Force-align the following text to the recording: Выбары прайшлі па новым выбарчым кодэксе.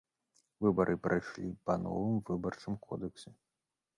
Выбары 0.65 0.95
прайшлі 1.03 1.51
па 1.69 1.75
новым 1.83 2.17
выбарчым 2.29 2.79
кодэксе. 2.87 3.29